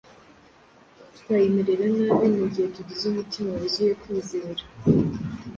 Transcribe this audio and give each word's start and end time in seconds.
twayimerera 1.17 1.85
nabi 1.99 2.27
mu 2.37 2.45
gihe 2.53 2.67
tugize 2.75 3.03
umutima 3.11 3.49
wuzuye 3.59 3.93
kwizera, 4.01 4.63